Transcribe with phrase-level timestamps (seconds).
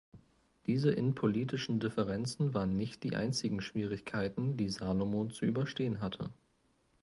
[0.65, 6.31] Diese innenpolitischen Differenzen waren nicht die einzigen Schwierigkeiten die Salomon zu überstehen hatte.